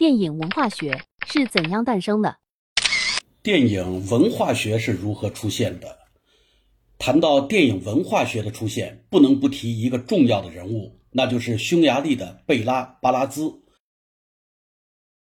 [0.00, 2.38] 电影文化学是怎样诞生的？
[3.42, 5.98] 电影文化学是如何出现的？
[6.96, 13.52] 谈到电影文化学的出现，不能不提一个重要的人物，那就是匈牙利的贝拉·巴拉兹。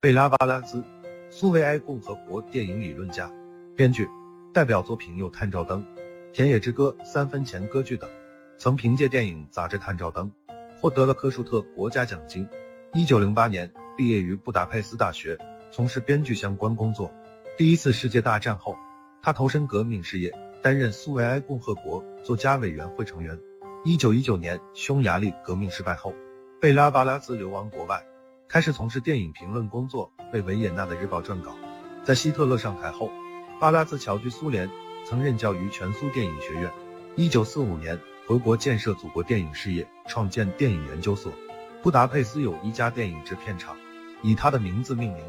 [0.00, 0.82] 贝拉·巴拉兹，
[1.28, 3.30] 苏维埃共和国电影理论家、
[3.76, 4.08] 编剧，
[4.54, 5.82] 代表作品有《探照灯》
[6.32, 8.08] 《田野之歌》《三分钱歌剧》等，
[8.56, 10.32] 曾凭借电影杂志《探照灯》
[10.80, 12.48] 获得了科舒特国家奖金。
[12.94, 13.70] 一九零八年。
[13.96, 15.38] 毕业于布达佩斯大学，
[15.70, 17.12] 从事编剧相关工作。
[17.56, 18.76] 第一次世界大战后，
[19.22, 23.38] 他投身革命事业，担任苏维埃共和国作家委员会成员。
[23.84, 26.12] 一九一九年，匈牙利革命失败后，
[26.60, 28.02] 贝拉巴拉兹流亡国外，
[28.48, 31.54] 开始从事电影评论工作，为维也纳的日报撰稿。
[32.02, 33.12] 在希特勒上台后，
[33.60, 34.68] 巴拉兹侨居苏联，
[35.06, 36.68] 曾任教于全苏电影学院。
[37.14, 41.32] 一九四五年，回国建设祖国电影事业，创建电影研究所。
[41.80, 43.76] 布达佩斯有一家电影制片厂。
[44.24, 45.22] 以他的名字命名。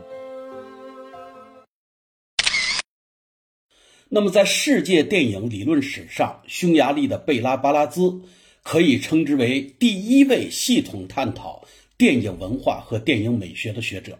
[4.08, 8.22] 那么，在世界电影理论史上，匈牙利的贝拉巴拉兹
[8.64, 14.17] 可以称之为第一位系统探讨电影文化和电影美学的学者。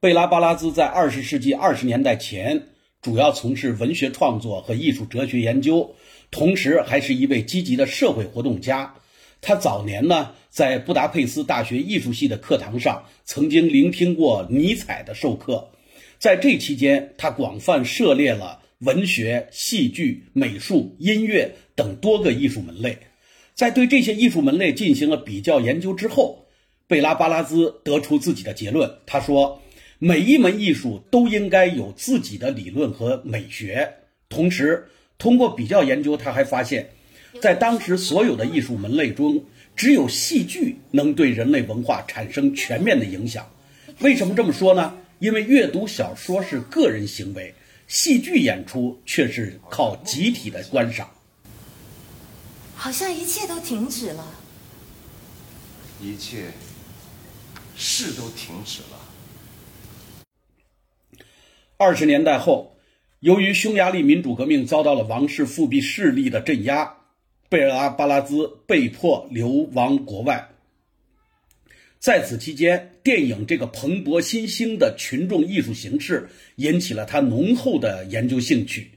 [0.00, 2.68] 贝拉巴拉兹在二十世纪二十年代前
[3.00, 5.94] 主要从事文学创作和艺术哲学研究，
[6.30, 8.94] 同时还是一位积极的社会活动家。
[9.44, 15.68] 他早年呢，在布达佩斯大学艺术系的课堂上，曾经聆听过尼采的授课。
[16.20, 22.96] 在这期间，他广泛涉猎了文学、戏剧、美术、音乐等多个艺术门类。
[23.52, 26.46] 在对这些艺术门类进行了比较研究之后，
[26.86, 28.88] 贝拉巴拉兹得出自己的结论。
[29.04, 29.60] 他说
[29.98, 33.92] ：“每一门艺术都应该有自己的理论和美学。”
[34.30, 34.86] 同时，
[35.18, 36.88] 通过比较研究，他还发现。
[37.40, 39.44] 在当时所有的艺术门类中，
[39.74, 43.50] 只有戏剧能对人类文化产生全面的影响。
[44.00, 44.98] 为什么这么说呢？
[45.18, 47.54] 因为阅读小说是个人行为，
[47.86, 51.08] 戏剧演出却是靠集体的观赏。
[52.74, 54.26] 好像一切都停止了，
[56.00, 56.46] 一切
[57.76, 58.98] 是都停止了。
[61.76, 62.76] 二十年代后，
[63.20, 66.96] 由于匈牙利民主革命遭到了王室复辟势力的镇压。
[67.52, 70.48] 贝拉巴拉兹被迫流亡国外，
[71.98, 78.92] 在此期间，电影这个蓬勃新兴的群众艺术形式引起了他浓厚的研究兴趣。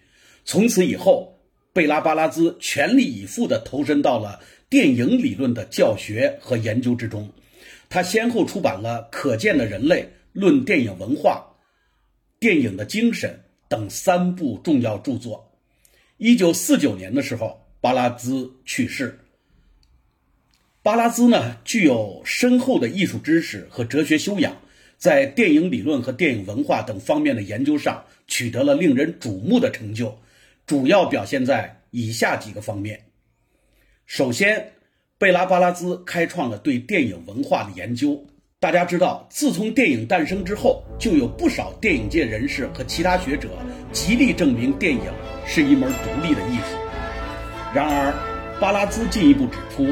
[0.45, 1.37] 从此以后，
[1.73, 4.39] 贝拉巴拉兹全力以赴地投身到了
[4.69, 7.29] 电影理论的教学和研究之中。
[7.89, 11.45] 他先后出版了《可见的人类》《论电影文化》
[12.39, 13.29] 《电影的精神》
[13.67, 15.51] 等三部重要著作。
[16.15, 17.64] 一九四九年的时候。
[17.85, 19.19] 巴拉兹去世。
[20.81, 24.57] 巴拉兹呢，具有深厚的艺术知识和哲学修养，
[24.97, 30.17] 在电影理论和电影文化等方面的研究上取得了令人瞩目的成就，
[30.65, 33.05] 主要表现在以下几个方面。
[34.07, 34.71] 首先，
[35.19, 38.25] 贝拉巴拉兹开创了对电影文化的研究。
[38.59, 43.49] 大家知道，自从电影诞生之后，就有不少电影界人士和其他学者
[43.91, 45.03] 极力证明电影
[45.45, 46.84] 是一门独立的艺术。
[47.75, 48.13] 然而，
[48.57, 49.91] 巴拉兹进一步指出，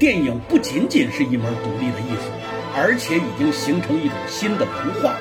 [0.00, 2.26] 电影不仅仅是一门独立的艺术，
[2.74, 5.14] 而且已经形成一种新的文化。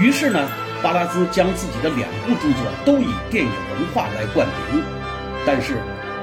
[0.00, 0.48] 于是呢，
[0.82, 4.82] 巴拉兹将自己的两部著作都以电影文化来冠名。
[5.46, 5.78] 但是，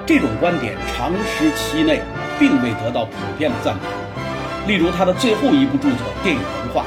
[0.06, 2.02] 这种观点长时期内
[2.38, 4.68] 并未得到普遍的赞同。
[4.68, 6.84] 例如，他的最后一部著作《电影文化》，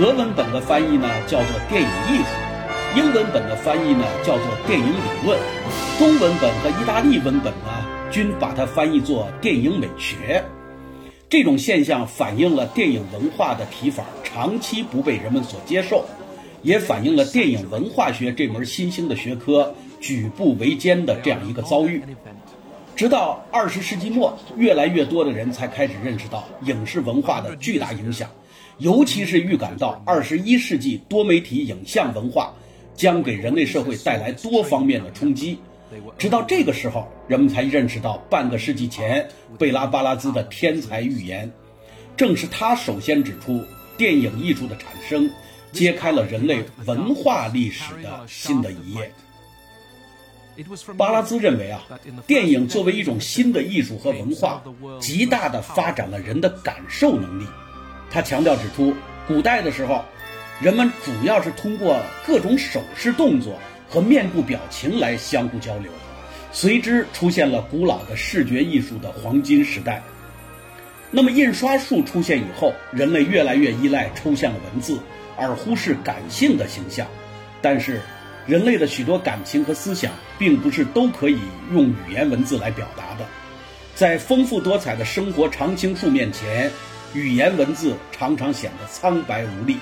[0.00, 2.24] 俄文本的翻译呢叫做《电影艺术》。
[2.96, 5.38] 英文本的翻译呢叫做电影理论，
[5.98, 10.42] 中文本和意大利文本呢均把它翻译作电影美学。
[11.28, 16.06] 这种现象反映了电影文化的提法长期不被人们所接受，
[16.62, 22.02] 也反映了电影文化学这门新兴的学科举步维艰的这样一个遭遇。
[22.96, 28.30] 直到二十世纪末，越来越多的人才开始认识到影视文化的巨大影响，
[28.78, 32.54] 尤其是预感到二十一世纪多媒体影像文化。
[32.98, 35.58] 将给人类社会带来多方面的冲击。
[36.18, 41.50] 直到这个时候，人们才认识到半个世纪前贝拉巴拉兹的天才预言。
[42.16, 43.64] 正是他首先指出
[43.96, 45.30] 电影艺术的产生，
[45.72, 49.12] 揭开了人类文化历史的新的一页。
[50.96, 51.80] 巴拉兹认为啊，
[52.26, 54.60] 电影作为一种新的艺术和文化，
[55.00, 57.46] 极大地发展了人的感受能力。
[58.10, 58.92] 他强调指出，
[59.28, 60.04] 古代的时候。
[60.60, 63.56] 人们主要是通过各种手势动作
[63.88, 65.90] 和面部表情来相互交流，
[66.52, 70.02] 随之出现了古老的视觉艺术的黄金时代。
[71.12, 74.98] 那么印刷术出现以后，人类越来越依赖抽象的文字，
[75.36, 77.06] 而忽视感性的形象。
[77.62, 78.00] 但是，
[78.44, 81.38] 人类的许多感情和思想，并不是都可以
[81.72, 83.24] 用语言文字来表达的。
[83.94, 86.70] 在丰富多彩的生活常青树面前，
[87.14, 89.78] 语言文字常常显得苍白无力。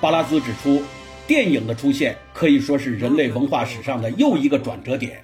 [0.00, 0.82] 巴拉兹指出，
[1.26, 5.22] 电影的出现可以说是人类文化史上的又一个转折点。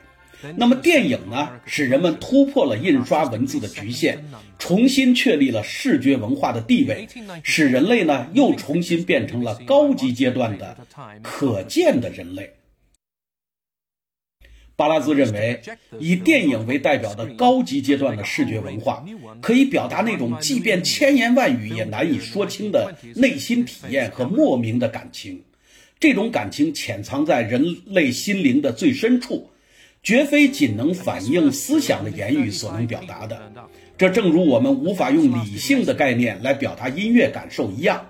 [0.56, 4.18] 那么，电影呢，使人们突破了印刷文字的局限，
[4.58, 7.06] 重新确立了视觉文化的地位，
[7.44, 10.76] 使人类呢又重新变成了高级阶段的
[11.22, 12.52] 可见的人类。
[14.76, 15.60] 巴拉兹认为，
[15.98, 19.04] 以电影为代表的高级阶段的视觉文化，
[19.40, 25.42] 可以表达那种即便千言万语也难以说清的内心体验和莫名的感情。
[26.00, 29.48] 这种感情潜藏在人类心灵的最深处。
[30.04, 33.40] 绝非仅能反映思想的言语所能表达的，
[33.96, 38.04] 这正如我们无法用理性的概念来表达音乐感受一样，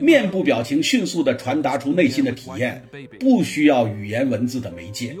[0.00, 2.82] 面部表情迅速地传达出内心的体验，
[3.18, 5.16] 不需要语言文字的媒介。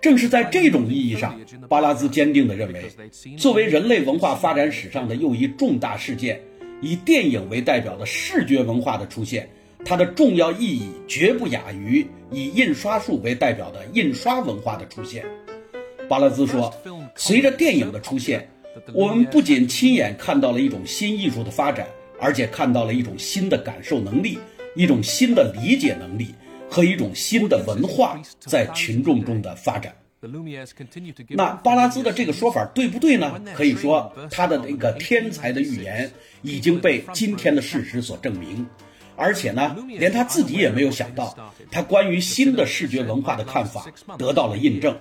[0.00, 1.38] 正是在这种意义上，
[1.68, 2.84] 巴拉兹坚定地认为，
[3.36, 6.40] 作为人类文化发展史上的又一重大事件，
[6.80, 9.48] 以电影为代表的视觉文化的出现。
[9.84, 15.24] 它的重要意义绝不亚于以印刷术为代表的印刷文化的出现。
[16.08, 16.74] 巴拉兹说
[17.14, 18.48] ：“随着电影的出现，
[18.92, 21.86] 我们不仅亲眼看到了一种新艺术的发展，
[22.20, 24.38] 而且看到了一种新的感受能力、
[24.74, 26.34] 一种新的理解能力
[26.70, 29.94] 和一种新的文化在群众中的发展。”
[31.28, 33.40] 那巴拉兹的这个说法对不对呢？
[33.54, 36.10] 可以说，他的那个天才的预言
[36.42, 38.66] 已经被今天的事实所证明。
[39.14, 41.36] 而且呢，连他自己也没有想到，
[41.70, 43.86] 他关于新的视觉文化的看法
[44.18, 44.98] 得到了印证。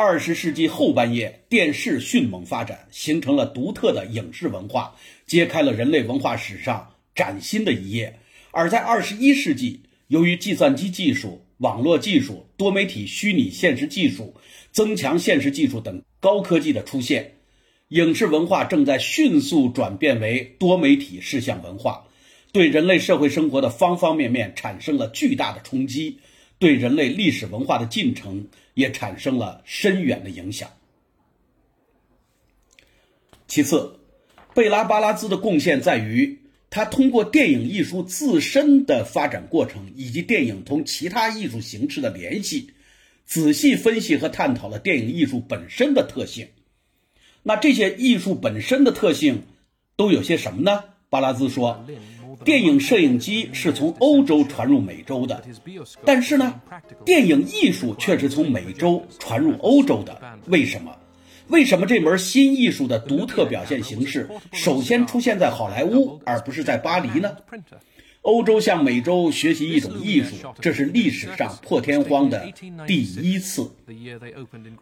[0.00, 4.94] 二十世纪后半叶，电视迅猛发展，形成了独特的影视文化，
[5.26, 8.16] 揭开了人类文化史上崭新的一页。
[8.52, 14.36] 而在二十一世纪，由于计算机技术、网络技术、多媒体虚拟现实技术、
[14.70, 17.32] 增强现实技术等高科技的出现，
[17.88, 22.04] 影视文化正在迅速转变为多媒体视像文化。
[22.52, 26.20] 对人类社会生活的方方面面产生了巨大的冲击，
[26.60, 28.46] 对人类历史文化的进程
[28.78, 30.70] 也产生了深远的影响。
[33.48, 33.98] 其次，
[34.54, 36.38] 贝拉巴拉兹的贡献在于，
[36.70, 42.70] 他通过电影艺术自身的发展过程以及电影同其他艺术形式的联系，
[43.26, 46.46] 仔细分析和探讨了电影艺术本身的特性。
[47.42, 49.42] 那这些艺术本身的特性
[49.96, 50.84] 都有些什么呢？
[51.10, 51.84] 巴拉兹说。
[52.48, 55.44] 电影摄影机是从欧洲传入美洲的，
[56.02, 56.58] 但是呢，
[57.04, 60.18] 电影艺术却是从美洲传入欧洲的。
[60.46, 60.96] 为什么？
[61.48, 67.36] 为什么这门新艺术的独特表现形式首先出现在好莱坞，而不是在巴黎呢？
[68.22, 72.50] 欧洲向美洲学习一种艺术，这是历史上破天荒的
[72.86, 73.70] 第一次。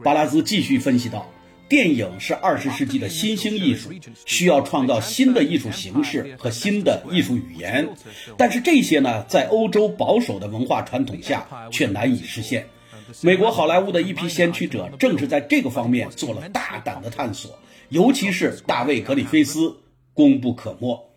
[0.04, 1.28] 巴拉兹继续分析道。
[1.68, 3.90] 电影是二十世纪的新兴艺术，
[4.24, 7.88] 需要创造新的艺术形式和新的艺术语言，
[8.36, 12.66] 但是这些呢，在欧洲保守的文化传统下却难以实现。
[13.20, 17.58] 美国好莱坞的一批先驱者正是在这个方面做了大胆的探索，
[17.88, 19.76] 尤其是大卫·格里菲斯，
[20.14, 21.10] 功不可没。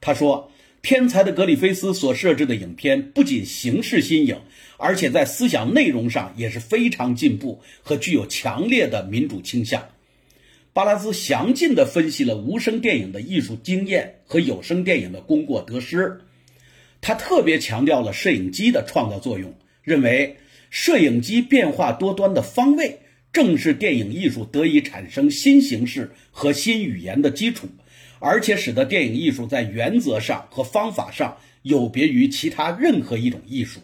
[0.00, 0.50] 他说。
[0.82, 4.40] 天才的格里菲斯所设置的影片不仅形式新颖，
[4.78, 9.90] 而且在思想内容上也是非常进步和具有强烈的民主倾向。
[10.72, 16.20] 巴拉兹详尽地分析了无声电影的艺术经验和有声电影的功过得失。
[17.00, 20.36] 他特别强调了摄影机的创造作用，认为
[20.68, 22.98] 摄影机变化多端的方位
[23.32, 27.68] 正是电影艺术得以产生新形式和新语言的基础。
[28.24, 33.80] 而且使得电影艺术在原则上和方法上有别于其他任何一种艺术。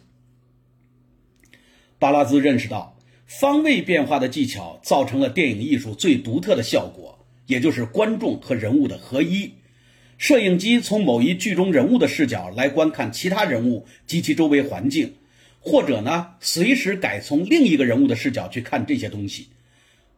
[1.98, 9.54] 巴拉兹认识到，方位变化的技巧造成了电影艺术最独特的效果，也就是观众和人物的合一。
[10.18, 15.14] 摄影机从某一剧中人物的视角来观看其他人物及其周围环境，
[15.58, 19.48] 或者呢，随时改从另一个人物的视角去看这些东西。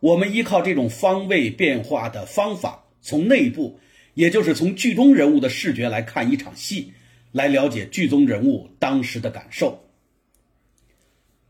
[0.00, 3.80] 我们依靠这种方位变化的方法，从内部。
[4.20, 6.92] 也就是从剧中人物的视觉来看一场戏，
[7.32, 9.82] 来了解剧中人物当时的感受。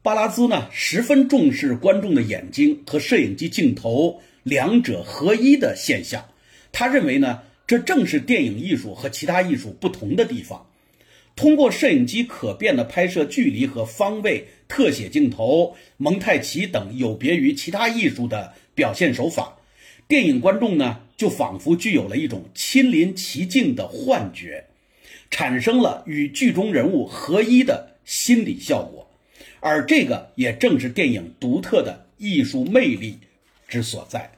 [0.02, 6.24] 巴拉兹呢，十分重视观众的眼睛和摄影机镜头两者合一的现象。
[6.70, 10.64] 他认为呢，这正是电影艺术和其他艺术不同的地方。
[11.34, 19.56] 通过摄影机可变的拍摄距离和方位、特写镜头、蒙太奇等有别于其他艺术的表现手法。
[20.10, 24.66] 电影观众呢就仿佛具有了一种亲临其境的幻觉，
[25.30, 29.08] 产生了与剧中人物合一的心理效果，
[29.60, 33.20] 而这个也正是电影独特的艺术魅力
[33.68, 34.32] 之所在。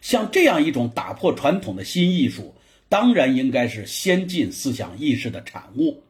[0.00, 2.52] 像这样一种打破传统的新艺术，
[2.88, 6.02] 当然应该是先进思想意识的产物。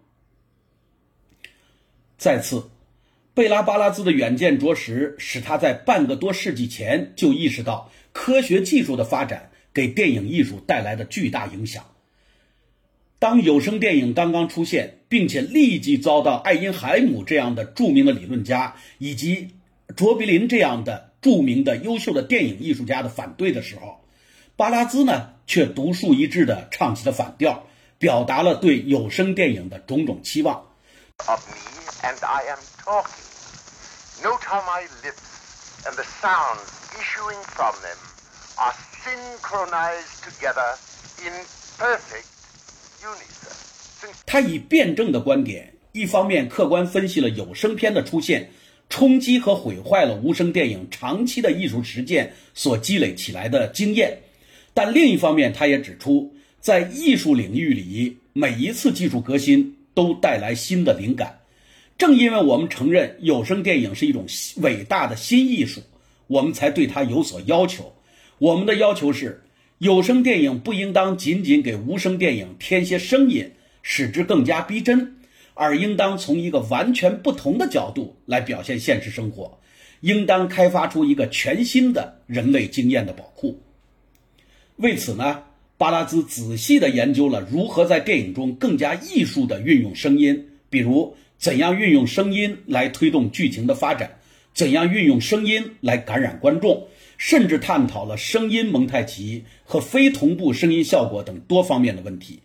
[2.16, 2.66] 再次，
[3.38, 11.84] 贝拉巴拉兹的远见卓识，使他在半个多世纪前就意识到科学技术的发展给电影艺术带来的巨大影响。
[13.20, 19.50] 当有声电影刚刚出现，并且立即遭到爱因海姆这样的著名的理论家以及
[19.94, 24.00] 卓别林这样的著名的优秀的电影艺术家的反对的时候，
[24.56, 27.68] 巴拉兹呢却独树一帜地唱起了反调，
[28.00, 30.64] 表达了对有声电影的种种期望。
[31.28, 31.54] of me
[32.02, 33.04] and I am tall
[34.20, 36.66] Note how my lips and the sounds
[36.98, 37.96] issuing from them
[38.56, 40.76] are synchronized together
[41.24, 41.32] in
[41.78, 42.26] perfect
[43.00, 43.54] unison.
[44.26, 48.50] 他以辩证的观点，一方面客观分析了有声片的出现
[48.88, 54.18] 冲击和毁坏了无声电影长期的艺术实践所积累起来的经验，
[54.74, 61.38] 但另一方面，他也指出，在艺术领域里，每一次技术革新都带来新的灵感。
[61.98, 64.24] 正因为我们承认有声电影是一种
[64.58, 65.82] 伟大的新艺术，
[66.28, 67.92] 我们才对它有所要求。
[68.38, 69.42] 我们的要求是，
[69.78, 73.50] 有声电影不应当仅仅给无声电影添些声音，
[73.82, 75.16] 使之更加逼真，
[75.54, 79.58] 而应当从一个完全不同的角度来表现现实生活，
[80.00, 83.60] 应当开发出一个全新的人类经验的宝库。
[84.76, 85.42] 为此呢，
[85.76, 91.16] 巴拉兹仔细地研究了如何在电影中更加艺术地运用声音，比如。
[91.38, 94.18] 怎样运用声音来推动剧情的发展？
[94.52, 96.88] 怎样运用声音来感染观众？
[97.16, 102.40] 甚至探讨了声音蒙太奇和非同步声音效果等多方面的问题。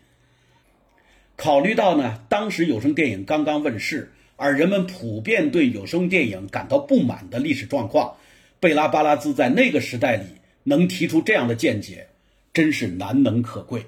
[1.36, 8.16] 考虑到呢，当时有声电影刚刚问世，而人们普遍对有声电影感到不满的历史状况，
[8.60, 10.26] 贝拉巴拉兹在那个时代里
[10.64, 12.08] 能提出这样的见解，
[12.54, 13.86] 真是难能可贵。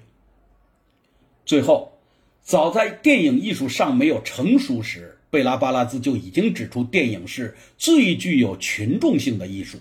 [1.45, 1.94] 最后。
[2.45, 9.79] 早在电影艺术尚没有成熟时，贝拉巴拉兹就已经指出，电影是最具有群众性的艺术。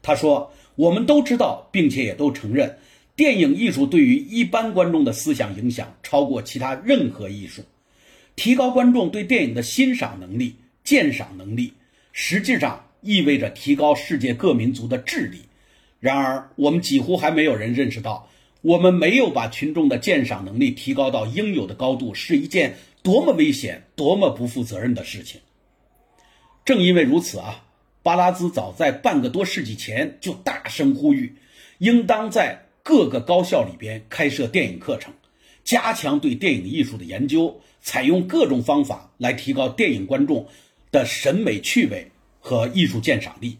[0.00, 2.78] 他说：“我们都知道，并且也都承认，
[3.14, 7.62] 电影艺术对于一般观众的思想影响超过其他任何艺术。
[8.34, 11.74] 提高观众对电影的欣赏能力、鉴赏能力，
[12.12, 15.40] 实际上意味着提高世界各民族的智力。
[16.00, 18.26] 然而，我们几乎还没有人认识到。”
[18.66, 25.40] 我们没有把群众的鉴赏能力提高到应有的高度，是一件多么危险、多么不负责任的事情。
[26.64, 27.64] 正因为如此啊，
[28.02, 31.36] 巴拉兹早在半个多世纪前就大声呼吁，
[31.78, 35.14] 应当在各个高校里边开设电影课程，
[35.62, 40.48] 加强对电影艺术的研究，采用各种方法来提高电影观众
[40.90, 43.58] 的审美趣味和艺术鉴赏力。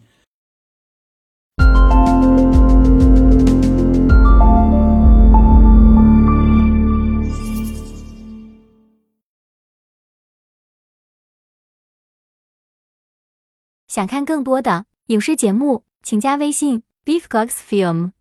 [13.97, 18.11] 想看更多的影视节目，请加微信 beefgodsfilm。